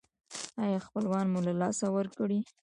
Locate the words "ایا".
0.63-0.79